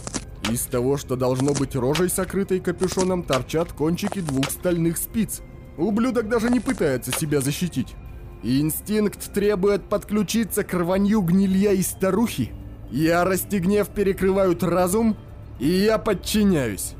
Из 0.48 0.62
того, 0.66 0.96
что 0.96 1.16
должно 1.16 1.52
быть 1.52 1.74
рожей, 1.74 2.08
сокрытой 2.08 2.60
капюшоном, 2.60 3.24
торчат 3.24 3.72
кончики 3.72 4.20
двух 4.20 4.48
стальных 4.50 4.96
спиц. 4.96 5.40
Ублюдок 5.76 6.28
даже 6.28 6.48
не 6.48 6.60
пытается 6.60 7.10
себя 7.10 7.40
защитить. 7.40 7.96
Инстинкт 8.44 9.32
требует 9.32 9.88
подключиться 9.88 10.62
к 10.62 10.72
рванью 10.72 11.22
гнилья 11.22 11.72
и 11.72 11.82
старухи. 11.82 12.52
Ярость 12.92 13.52
и 13.52 13.58
гнев 13.58 13.88
перекрывают 13.88 14.62
разум, 14.62 15.16
и 15.58 15.68
я 15.68 15.98
подчиняюсь. 15.98 16.94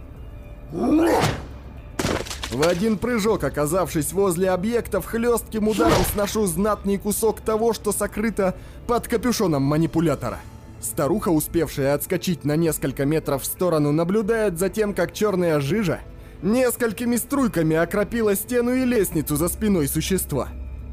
В 2.51 2.67
один 2.67 2.97
прыжок, 2.97 3.45
оказавшись 3.45 4.13
возле 4.13 4.51
объектов, 4.51 5.07
хлестким 5.07 5.69
ударом 5.69 6.03
сношу 6.13 6.47
знатный 6.47 6.97
кусок 6.97 7.41
того, 7.41 7.73
что 7.73 7.93
сокрыто 7.93 8.55
под 8.87 9.09
капюшоном 9.09 9.63
манипулятора. 9.63 10.39
Старуха, 10.81 11.31
успевшая 11.31 11.95
отскочить 11.95 12.45
на 12.45 12.57
несколько 12.57 13.05
метров 13.05 13.43
в 13.43 13.47
сторону, 13.47 13.93
наблюдает 13.93 14.59
за 14.59 14.69
тем, 14.69 14.95
как 14.95 15.13
черная 15.13 15.61
жижа 15.61 16.01
несколькими 16.43 17.17
струйками 17.17 17.77
окропила 17.77 18.35
стену 18.35 18.75
и 18.75 18.85
лестницу 18.85 19.37
за 19.37 19.49
спиной 19.49 19.89
существа. 19.89 20.49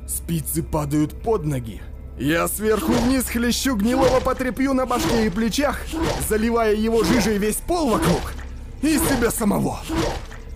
Спицы 0.08 0.64
падают 0.64 1.22
под 1.22 1.46
ноги. 1.46 1.82
Я 2.18 2.48
сверху 2.48 2.92
вниз 2.92 3.26
хлещу 3.26 3.76
гнилого 3.76 4.20
потрепью 4.20 4.74
на 4.74 4.86
башке 4.86 5.26
и 5.26 5.30
плечах, 5.30 5.80
заливая 6.30 6.76
его 6.76 7.04
жижей 7.04 7.38
весь 7.38 7.56
пол 7.56 7.90
вокруг 7.90 8.34
и 8.84 8.98
себя 8.98 9.32
самого. 9.32 9.80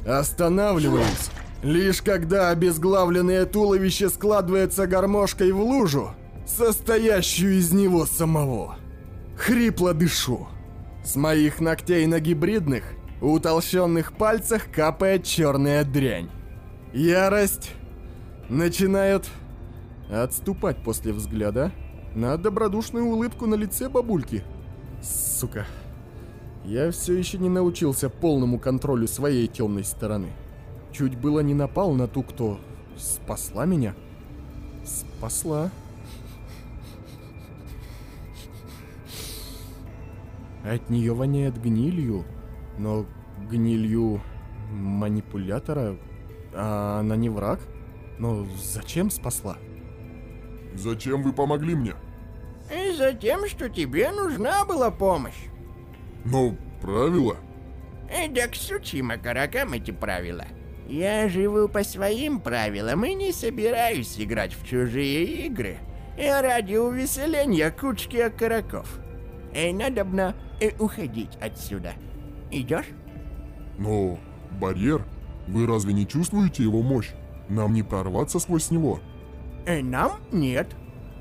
Останавливаюсь, 0.06 1.32
лишь 1.64 2.02
когда 2.02 2.50
обезглавленное 2.50 3.46
туловище 3.46 4.10
складывается 4.10 4.86
гармошкой 4.86 5.52
в 5.52 5.60
лужу, 5.60 6.12
состоящую 6.46 7.58
из 7.58 7.72
него 7.74 8.06
самого. 8.06 8.78
Хрипло 9.36 9.94
дышу. 9.94 10.48
С 11.04 11.16
моих 11.16 11.60
ногтей 11.60 12.06
на 12.06 12.20
гибридных, 12.20 12.84
утолщенных 13.22 14.14
пальцах 14.14 14.70
капает 14.72 15.24
черная 15.24 15.84
дрянь. 15.84 16.30
Ярость 16.94 17.72
начинает 18.50 19.26
отступать 20.10 20.78
после 20.84 21.14
взгляда 21.14 21.72
на 22.16 22.38
добродушную 22.38 23.06
улыбку 23.06 23.46
на 23.46 23.56
лице 23.56 23.90
бабульки. 23.90 24.44
Сука. 25.02 25.66
Я 26.66 26.92
все 26.92 27.14
еще 27.14 27.38
не 27.38 27.50
научился 27.50 28.10
полному 28.10 28.60
контролю 28.60 29.08
своей 29.08 29.48
темной 29.48 29.84
стороны. 29.84 30.32
Чуть 30.92 31.18
было 31.18 31.42
не 31.42 31.54
напал 31.54 31.94
на 31.94 32.08
ту, 32.08 32.24
кто 32.24 32.60
спасла 32.98 33.66
меня. 33.66 33.96
Спасла. 34.84 35.70
От 40.64 40.90
нее 40.90 41.14
воняет 41.14 41.62
гнилью, 41.62 42.26
но 42.78 43.06
гнилью 43.50 44.22
манипулятора, 44.72 45.98
а 46.54 47.00
она 47.00 47.16
не 47.16 47.30
враг. 47.30 47.62
Но 48.18 48.46
зачем 48.62 49.10
спасла? 49.12 49.58
Зачем 50.78 51.24
вы 51.24 51.34
помогли 51.34 51.76
мне? 51.76 51.96
И 52.72 52.92
за 52.92 53.14
тем, 53.14 53.48
что 53.48 53.68
тебе 53.68 54.12
нужна 54.12 54.64
была 54.64 54.92
помощь. 54.92 55.48
Ну, 56.24 56.56
правила. 56.82 57.38
И 58.12 58.28
да 58.30 58.48
к 58.48 58.56
сучьим 58.56 59.12
окорокам 59.12 59.74
эти 59.74 59.92
правила. 59.92 60.46
Я 60.88 61.28
живу 61.30 61.68
по 61.68 61.84
своим 61.84 62.40
правилам 62.40 63.04
и 63.06 63.14
не 63.14 63.32
собираюсь 63.34 64.20
играть 64.20 64.54
в 64.54 64.66
чужие 64.66 65.48
игры. 65.48 65.78
И 66.18 66.28
ради 66.28 66.76
увеселения 66.76 67.72
кучки 67.72 68.18
окороков. 68.18 69.00
И 69.54 69.74
надобно 69.74 70.36
и 70.62 70.74
уходить 70.80 71.38
отсюда. 71.42 71.94
Идешь? 72.52 72.88
Но 73.78 74.20
барьер, 74.60 75.04
вы 75.48 75.66
разве 75.66 75.94
не 75.94 76.08
чувствуете 76.08 76.64
его 76.64 76.82
мощь? 76.82 77.12
Нам 77.50 77.74
не 77.74 77.84
прорваться 77.84 78.40
сквозь 78.40 78.72
него. 78.72 79.00
И 79.68 79.84
нам 79.84 80.14
нет. 80.32 80.76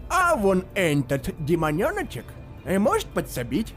А 0.09 0.37
вон 0.37 0.65
этот 0.75 1.35
демоненочек 1.45 2.25
и 2.65 2.79
может 2.79 3.09
подсобить. 3.09 3.75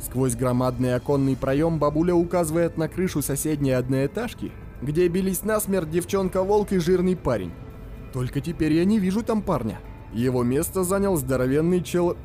Сквозь 0.00 0.34
громадный 0.34 0.96
оконный 0.96 1.36
проем 1.36 1.78
бабуля 1.78 2.14
указывает 2.14 2.76
на 2.76 2.88
крышу 2.88 3.22
соседней 3.22 3.70
одноэтажки, 3.70 4.50
где 4.82 5.06
бились 5.06 5.44
насмерть 5.44 5.90
девчонка-волк 5.90 6.72
и 6.72 6.78
жирный 6.78 7.14
парень. 7.16 7.52
Только 8.12 8.40
теперь 8.40 8.72
я 8.72 8.84
не 8.84 8.98
вижу 8.98 9.22
там 9.22 9.42
парня. 9.42 9.78
Его 10.12 10.42
место 10.42 10.82
занял 10.82 11.16
здоровенный 11.16 11.82
чел... 11.82 12.16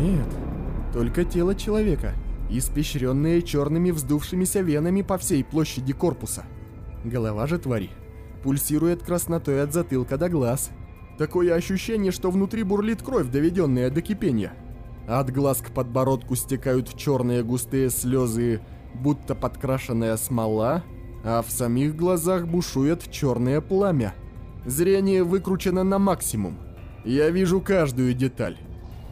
Нет, 0.00 0.28
только 0.94 1.24
тело 1.24 1.54
человека, 1.54 2.14
испещренное 2.50 3.42
черными 3.42 3.90
вздувшимися 3.90 4.60
венами 4.60 5.02
по 5.02 5.18
всей 5.18 5.44
площади 5.44 5.92
корпуса. 5.92 6.44
Голова 7.04 7.46
же 7.46 7.58
твари 7.58 7.90
пульсирует 8.42 9.02
краснотой 9.02 9.62
от 9.62 9.72
затылка 9.72 10.16
до 10.16 10.28
глаз. 10.28 10.70
Такое 11.18 11.54
ощущение, 11.54 12.12
что 12.12 12.30
внутри 12.30 12.62
бурлит 12.62 13.02
кровь, 13.02 13.28
доведенная 13.28 13.90
до 13.90 14.02
кипения. 14.02 14.52
От 15.08 15.30
глаз 15.32 15.58
к 15.58 15.70
подбородку 15.70 16.36
стекают 16.36 16.94
черные 16.96 17.42
густые 17.42 17.90
слезы, 17.90 18.60
будто 18.94 19.34
подкрашенная 19.34 20.16
смола, 20.16 20.84
а 21.24 21.42
в 21.42 21.50
самих 21.50 21.96
глазах 21.96 22.46
бушует 22.46 23.10
черное 23.10 23.60
пламя. 23.60 24.14
Зрение 24.66 25.24
выкручено 25.24 25.82
на 25.82 25.98
максимум. 25.98 26.58
Я 27.04 27.30
вижу 27.30 27.60
каждую 27.60 28.12
деталь. 28.14 28.58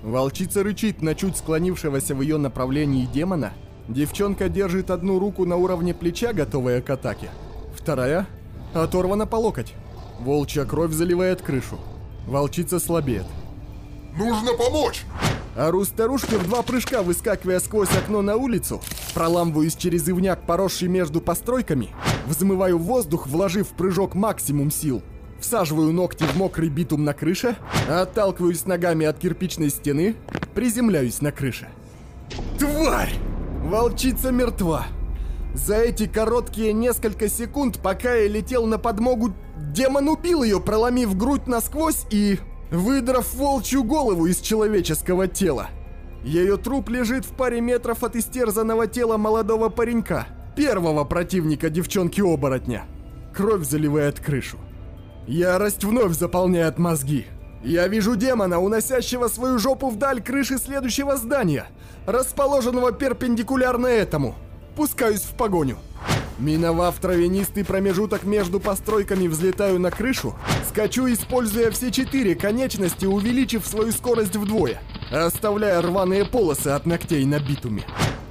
Волчица 0.03 0.63
рычит 0.63 1.03
на 1.03 1.15
чуть 1.15 1.39
склонившегося 1.39 2.15
в 2.15 2.21
ее 2.21 2.37
направлении 2.37 3.07
демона. 3.07 3.53
Девчонка 3.89 4.49
держит 4.49 4.91
одну 4.91 5.19
руку 5.19 5.45
на 5.45 5.57
уровне 5.57 5.95
плеча, 5.95 6.33
готовая 6.33 6.81
к 6.83 6.91
атаке. 6.91 7.31
Вторая 7.75 8.27
оторвана 8.75 9.27
по 9.27 9.37
локоть. 9.37 9.75
Волчья 10.21 10.65
кровь 10.65 10.93
заливает 10.93 11.43
крышу. 11.43 11.79
Волчица 12.27 12.81
слабеет. 12.81 13.27
Нужно 14.17 14.55
помочь! 14.55 15.05
Ору 15.57 15.85
старушке 15.85 16.37
в 16.37 16.45
два 16.45 16.63
прыжка, 16.63 17.03
выскакивая 17.03 17.61
сквозь 17.61 17.95
окно 17.97 18.21
на 18.21 18.37
улицу, 18.37 18.83
проламываюсь 19.15 19.75
через 19.75 20.09
ивняк, 20.09 20.45
поросший 20.47 20.89
между 20.89 21.21
постройками, 21.21 21.91
взмываю 22.27 22.79
воздух, 22.79 23.27
вложив 23.27 23.69
в 23.69 23.73
прыжок 23.73 24.15
максимум 24.15 24.71
сил, 24.71 25.03
всаживаю 25.41 25.93
ногти 25.93 26.25
в 26.25 26.37
мокрый 26.37 26.69
битум 26.69 27.05
на 27.05 27.15
крыше, 27.15 27.57
отталкиваюсь 27.89 28.67
ногами 28.67 29.07
от 29.07 29.19
кирпичной 29.19 29.71
стены, 29.71 30.17
приземляюсь 30.55 31.23
на 31.23 31.33
крыше. 31.33 31.69
Тварь! 32.59 33.15
Волчица 33.65 34.31
мертва. 34.31 34.87
За 35.57 35.77
эти 35.77 36.07
короткие 36.07 36.75
несколько 36.75 37.31
секунд, 37.31 37.81
пока 37.83 38.13
я 38.13 38.29
летел 38.29 38.67
на 38.67 38.79
подмогу, 38.79 39.33
демон 39.73 40.07
убил 40.11 40.43
ее, 40.43 40.61
проломив 40.61 41.17
грудь 41.17 41.47
насквозь 41.47 42.05
и 42.11 42.39
выдрав 42.71 43.33
волчью 43.33 43.83
голову 43.83 44.27
из 44.27 44.41
человеческого 44.41 45.29
тела. 45.29 45.69
Ее 46.23 46.59
труп 46.59 46.91
лежит 46.91 47.25
в 47.25 47.31
паре 47.31 47.63
метров 47.63 48.05
от 48.05 48.17
истерзанного 48.17 48.87
тела 48.87 49.17
молодого 49.17 49.71
паренька, 49.71 50.27
первого 50.57 51.05
противника 51.05 51.71
девчонки-оборотня. 51.71 52.85
Кровь 53.35 53.67
заливает 53.67 54.21
крышу. 54.21 54.59
Ярость 55.27 55.85
вновь 55.85 56.13
заполняет 56.13 56.79
мозги. 56.79 57.25
Я 57.65 57.89
вижу 57.89 58.15
демона, 58.15 58.61
уносящего 58.61 59.29
свою 59.29 59.59
жопу 59.59 59.89
вдаль 59.89 60.23
крыши 60.23 60.59
следующего 60.59 61.17
здания, 61.17 61.67
расположенного 62.05 62.93
перпендикулярно 62.93 63.87
этому. 63.87 64.37
Пускаюсь 64.77 65.23
в 65.23 65.35
погоню. 65.35 65.79
Миновав 66.39 66.99
травянистый 66.99 67.65
промежуток 67.65 68.25
между 68.25 68.61
постройками, 68.61 69.27
взлетаю 69.27 69.81
на 69.81 69.91
крышу, 69.91 70.35
скачу, 70.69 71.11
используя 71.11 71.71
все 71.71 71.91
четыре 71.91 72.35
конечности, 72.35 73.07
увеличив 73.07 73.67
свою 73.67 73.91
скорость 73.91 74.37
вдвое, 74.37 74.83
оставляя 75.11 75.81
рваные 75.81 76.27
полосы 76.27 76.69
от 76.69 76.85
ногтей 76.85 77.25
на 77.25 77.41
битуме. 77.41 77.85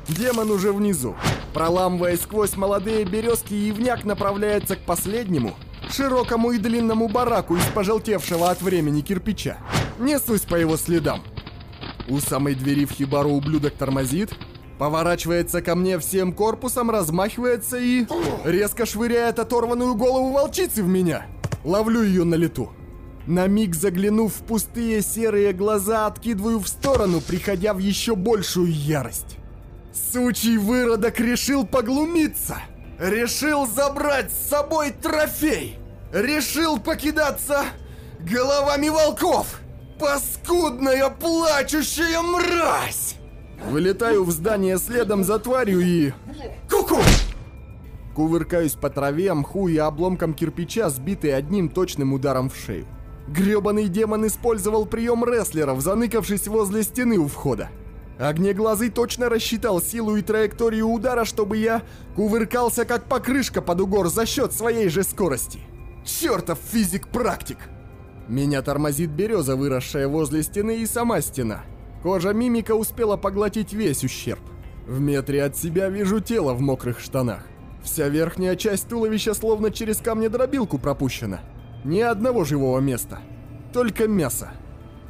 Демон 0.07 0.51
уже 0.51 0.71
внизу. 0.71 1.15
Проламываясь 1.55 2.21
сквозь 2.21 2.55
молодые 2.55 3.05
березки, 3.05 3.55
явняк 3.55 4.05
направляется 4.05 4.75
к 4.75 4.81
последнему, 4.81 5.55
широкому 5.89 6.51
и 6.51 6.59
длинному 6.59 7.07
бараку 7.07 7.55
из 7.55 7.65
пожелтевшего 7.73 8.51
от 8.51 8.61
времени 8.61 9.01
кирпича. 9.01 9.57
Несусь 9.97 10.41
по 10.41 10.55
его 10.55 10.77
следам. 10.77 11.23
У 12.07 12.19
самой 12.19 12.53
двери 12.53 12.85
в 12.85 12.91
хибару 12.91 13.31
ублюдок 13.31 13.73
тормозит, 13.73 14.31
Поворачивается 14.77 15.61
ко 15.61 15.75
мне 15.75 15.97
всем 15.99 16.33
корпусом, 16.33 16.91
размахивается 16.91 17.77
и... 17.77 18.05
Резко 18.43 18.85
швыряет 18.85 19.39
оторванную 19.39 19.95
голову 19.95 20.31
волчицы 20.31 20.83
в 20.83 20.87
меня. 20.87 21.25
Ловлю 21.63 22.03
ее 22.03 22.25
на 22.25 22.35
лету. 22.35 22.71
На 23.25 23.47
миг 23.47 23.73
заглянув 23.73 24.33
в 24.33 24.43
пустые 24.43 25.01
серые 25.01 25.53
глаза, 25.53 26.05
откидываю 26.05 26.59
в 26.59 26.67
сторону, 26.67 27.21
приходя 27.21 27.73
в 27.73 27.79
еще 27.79 28.15
большую 28.15 28.71
ярость. 28.71 29.37
Сучий 29.93 30.57
выродок 30.57 31.19
решил 31.19 31.65
поглумиться. 31.65 32.57
Решил 32.99 33.65
забрать 33.65 34.31
с 34.31 34.49
собой 34.49 34.91
трофей. 34.91 35.79
Решил 36.11 36.79
покидаться 36.79 37.63
головами 38.19 38.89
волков. 38.89 39.59
Паскудная 39.99 41.09
плачущая 41.09 42.21
мразь! 42.21 43.04
Вылетаю 43.69 44.23
в 44.23 44.31
здание 44.31 44.77
следом 44.77 45.23
за 45.23 45.39
тварью 45.39 45.79
и... 45.81 46.11
Ку-ку! 46.69 46.97
Кувыркаюсь 48.13 48.73
по 48.73 48.89
траве, 48.89 49.33
мху 49.33 49.67
и 49.67 49.77
обломкам 49.77 50.33
кирпича, 50.33 50.89
сбитый 50.89 51.35
одним 51.35 51.69
точным 51.69 52.13
ударом 52.13 52.49
в 52.49 52.55
шею. 52.55 52.85
Грёбаный 53.27 53.87
демон 53.87 54.27
использовал 54.27 54.85
прием 54.85 55.25
рестлеров, 55.25 55.81
заныкавшись 55.81 56.47
возле 56.47 56.83
стены 56.83 57.17
у 57.17 57.27
входа. 57.27 57.69
Огнеглазый 58.19 58.89
точно 58.89 59.29
рассчитал 59.29 59.81
силу 59.81 60.15
и 60.15 60.21
траекторию 60.21 60.87
удара, 60.87 61.25
чтобы 61.25 61.57
я 61.57 61.81
кувыркался 62.15 62.85
как 62.85 63.05
покрышка 63.05 63.61
под 63.61 63.81
угор 63.81 64.07
за 64.07 64.25
счет 64.25 64.53
своей 64.53 64.87
же 64.87 65.03
скорости. 65.03 65.59
Чертов 66.05 66.59
физик-практик! 66.71 67.57
Меня 68.27 68.61
тормозит 68.61 69.09
береза, 69.09 69.55
выросшая 69.55 70.07
возле 70.07 70.43
стены, 70.43 70.77
и 70.77 70.85
сама 70.85 71.21
стена. 71.21 71.63
Кожа 72.05 72.33
мимика 72.33 72.75
успела 72.75 73.17
поглотить 73.17 73.73
весь 73.73 74.03
ущерб. 74.03 74.39
В 74.85 74.99
метре 74.99 75.43
от 75.43 75.57
себя 75.57 75.89
вижу 75.89 76.19
тело 76.19 76.53
в 76.53 76.61
мокрых 76.61 76.99
штанах. 76.99 77.47
Вся 77.83 78.09
верхняя 78.09 78.55
часть 78.55 78.87
туловища 78.87 79.33
словно 79.33 79.71
через 79.71 79.97
камнедробилку 79.97 80.77
пропущена. 80.77 81.39
Ни 81.83 82.01
одного 82.01 82.43
живого 82.43 82.79
места. 82.79 83.21
Только 83.73 84.07
мясо. 84.07 84.51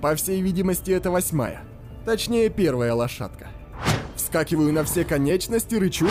По 0.02 0.16
всей 0.16 0.40
видимости, 0.42 0.92
это 0.92 1.12
восьмая. 1.12 1.64
Точнее, 2.06 2.48
первая 2.48 2.94
лошадка. 2.94 3.50
Вскакиваю 4.16 4.72
на 4.72 4.86
все 4.86 5.04
конечности, 5.04 5.76
рычу. 5.76 6.08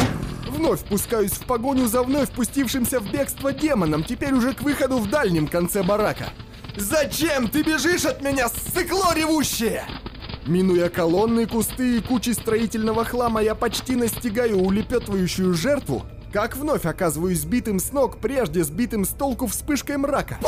Вновь 0.51 0.85
пускаюсь 0.85 1.33
в 1.33 1.47
погоню 1.47 1.87
за 1.87 2.03
вновь 2.03 2.31
пустившимся 2.31 3.01
в 3.01 3.11
бегство 3.11 3.55
демоном, 3.55 4.05
теперь 4.05 4.35
уже 4.35 4.53
к 4.53 4.61
выходу 4.61 4.99
в 4.99 5.09
дальнем 5.09 5.49
конце 5.49 5.83
барака. 5.83 6.27
Зачем 6.77 7.49
ты 7.49 7.63
бежишь 7.63 8.05
от 8.05 8.21
меня, 8.21 8.51
сыкло 8.51 9.15
ревущее? 9.15 9.87
Минуя 10.47 10.91
колонны, 10.91 11.47
кусты 11.47 11.97
и 11.97 12.01
кучи 12.03 12.31
строительного 12.31 13.05
хлама, 13.05 13.43
я 13.43 13.55
почти 13.55 13.97
настигаю 13.97 14.59
улепетывающую 14.59 15.55
жертву, 15.55 16.03
как 16.35 16.55
вновь 16.57 16.85
оказываюсь 16.85 17.41
сбитым 17.41 17.81
с 17.81 17.93
ног, 17.93 18.19
прежде 18.19 18.63
сбитым 18.63 19.07
с 19.07 19.09
толку 19.09 19.47
вспышкой 19.47 19.97
мрака, 19.97 20.39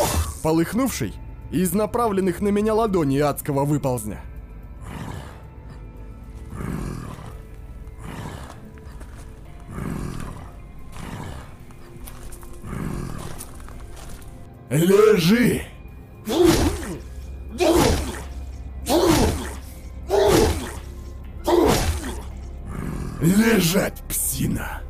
полыхнувшей 0.42 1.14
из 1.50 1.72
направленных 1.72 2.42
на 2.42 2.48
меня 2.48 2.74
ладоней 2.74 3.22
адского 3.22 3.64
выползня. 3.64 4.20
Лежи! 14.68 15.62
Лежать, 23.26 24.04
псина! 24.08 24.80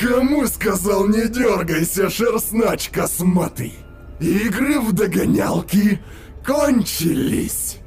Кому 0.00 0.46
сказал 0.46 1.06
не 1.08 1.28
дергайся, 1.28 2.08
шерстнач 2.08 2.88
косматый? 2.88 3.74
Игры 4.18 4.80
в 4.80 4.92
догонялки 4.92 6.00
кончились. 6.44 7.78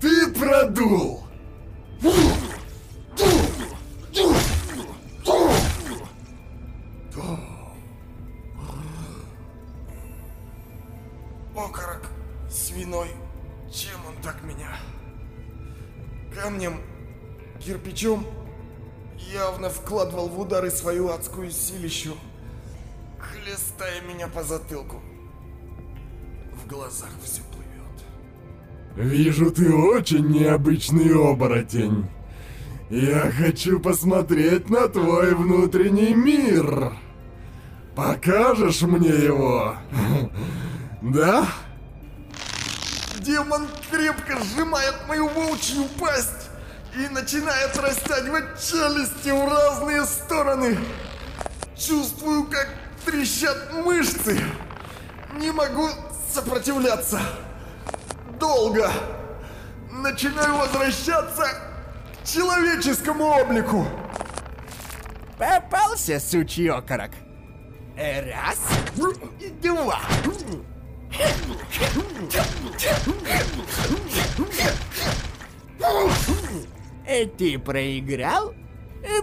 Ты 0.00 0.28
продул. 0.28 1.24
Окорок 2.00 2.51
кирпичом 18.02 18.26
явно 19.32 19.70
вкладывал 19.70 20.28
в 20.28 20.40
удары 20.40 20.70
свою 20.70 21.10
адскую 21.10 21.50
силищу, 21.50 22.16
хлестая 23.18 24.00
меня 24.02 24.28
по 24.28 24.42
затылку. 24.42 25.00
В 26.52 26.66
глазах 26.66 27.10
все 27.22 27.42
плывет. 27.52 29.10
Вижу, 29.10 29.50
ты 29.50 29.72
очень 29.72 30.28
необычный 30.28 31.14
оборотень. 31.14 32.06
Я 32.90 33.30
хочу 33.30 33.80
посмотреть 33.80 34.68
на 34.68 34.88
твой 34.88 35.34
внутренний 35.34 36.14
мир. 36.14 36.94
Покажешь 37.94 38.82
мне 38.82 39.10
его? 39.10 39.76
Да? 41.02 41.48
Демон 43.18 43.66
крепко 43.90 44.38
сжимает 44.38 44.94
мою 45.08 45.28
волчью 45.30 45.82
пасть 45.98 46.41
и 46.94 47.08
начинает 47.08 47.76
растягивать 47.76 48.60
челюсти 48.62 49.30
в 49.30 49.48
разные 49.48 50.04
стороны. 50.04 50.78
Чувствую, 51.76 52.44
как 52.44 52.68
трещат 53.04 53.72
мышцы. 53.72 54.38
Не 55.36 55.50
могу 55.50 55.88
сопротивляться. 56.30 57.20
Долго. 58.38 58.90
Начинаю 59.90 60.56
возвращаться 60.56 61.44
к 62.22 62.26
человеческому 62.26 63.24
облику. 63.24 63.86
Попался, 65.38 66.20
сучий 66.20 66.68
окорок. 66.68 67.10
Раз, 67.96 68.58
два. 68.94 69.12
И 69.40 69.50
ты 77.36 77.58
проиграл? 77.58 78.54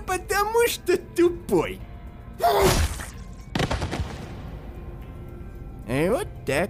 Потому 0.05 0.67
что 0.67 0.97
тупой. 0.97 1.79
И 5.87 6.09
вот 6.09 6.27
так. 6.45 6.69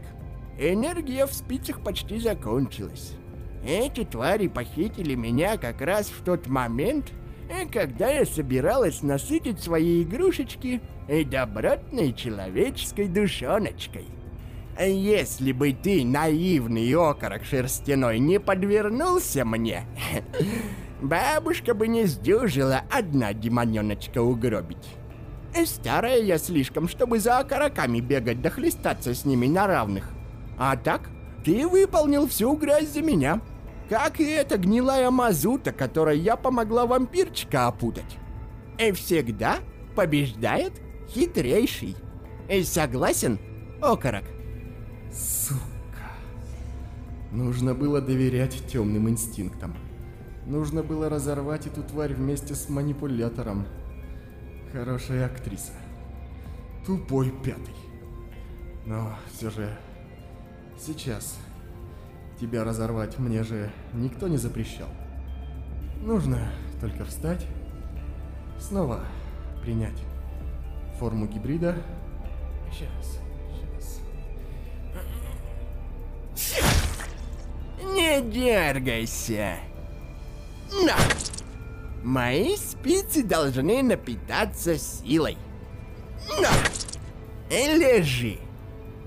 Энергия 0.58 1.26
в 1.26 1.34
спицах 1.34 1.82
почти 1.82 2.20
закончилась. 2.20 3.14
Эти 3.66 4.04
твари 4.04 4.48
похитили 4.48 5.16
меня 5.16 5.58
как 5.58 5.82
раз 5.82 6.08
в 6.08 6.24
тот 6.24 6.48
момент, 6.48 7.12
когда 7.72 8.10
я 8.10 8.26
собиралась 8.26 9.02
насытить 9.02 9.62
свои 9.62 10.04
игрушечки 10.04 10.82
добротной 11.26 12.14
человеческой 12.14 13.08
душоночкой. 13.08 14.06
Если 14.80 15.52
бы 15.52 15.74
ты, 15.74 16.06
наивный 16.06 16.94
окорок 16.94 17.44
шерстяной, 17.44 18.20
не 18.20 18.40
подвернулся 18.40 19.44
мне, 19.44 19.84
бабушка 21.02 21.74
бы 21.74 21.88
не 21.88 22.06
сдюжила 22.06 22.82
одна 22.92 23.34
демоненочка 23.34 24.22
угробить. 24.22 24.96
Старая 25.66 26.22
я 26.22 26.38
слишком, 26.38 26.88
чтобы 26.88 27.20
за 27.20 27.40
окороками 27.40 28.00
бегать 28.00 28.42
да 28.42 28.50
хлестаться 28.50 29.14
с 29.14 29.26
ними 29.26 29.48
на 29.48 29.68
равных. 29.68 30.10
А 30.58 30.76
так, 30.78 31.10
ты 31.44 31.68
выполнил 31.68 32.28
всю 32.28 32.54
грязь 32.56 32.90
за 32.90 33.02
меня. 33.02 33.42
Как 33.90 34.20
и 34.20 34.24
эта 34.24 34.58
гнилая 34.58 35.10
мазута, 35.10 35.72
которой 35.72 36.20
я 36.20 36.36
помогла 36.36 36.86
вампирчика 36.86 37.68
опутать. 37.68 38.18
И 38.78 38.92
всегда 38.92 39.58
побеждает 39.96 40.74
хитрейший. 41.10 41.96
И 42.48 42.64
согласен, 42.64 43.40
окорок? 43.82 44.26
Сука. 45.12 45.60
Нужно 47.32 47.74
было 47.74 48.00
доверять 48.00 48.62
темным 48.68 49.10
инстинктам. 49.10 49.76
Нужно 50.50 50.82
было 50.82 51.10
разорвать 51.10 51.68
эту 51.68 51.84
тварь 51.84 52.16
вместе 52.16 52.56
с 52.56 52.70
манипулятором. 52.70 53.68
Хорошая 54.74 55.28
актриса. 55.28 55.74
Тупой 56.88 57.30
пятый. 57.30 57.76
Но 58.88 59.14
все 59.32 59.52
же... 59.52 59.78
Сейчас. 60.76 61.38
Тебя 62.42 62.64
разорвать 62.64 63.20
мне 63.20 63.44
же 63.44 63.72
никто 63.94 64.28
не 64.28 64.38
запрещал. 64.38 64.88
Нужно 66.02 66.52
только 66.82 67.06
встать. 67.06 67.46
Снова 68.58 69.02
принять 69.62 70.02
форму 70.98 71.28
гибрида. 71.28 71.76
Сейчас. 72.72 73.20
Не 77.84 78.20
дергайся. 78.32 79.60
На! 80.72 80.96
Мои 82.04 82.56
спицы 82.56 83.24
должны 83.24 83.82
напитаться 83.84 84.78
силой. 84.78 85.38
На! 86.40 86.50
Лежи. 87.50 88.40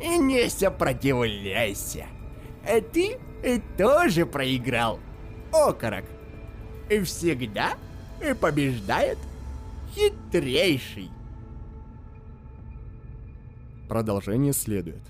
И 0.02 0.18
не 0.18 0.50
сопротивляйся. 0.50 2.06
А 2.64 2.80
ты 2.80 3.18
тоже 3.78 4.26
проиграл. 4.26 4.98
Окорок. 5.52 6.04
И 6.90 7.00
всегда 7.00 7.74
и 8.20 8.34
побеждает 8.34 9.18
хитрейший. 9.94 11.10
Продолжение 13.88 14.52
следует. 14.52 15.02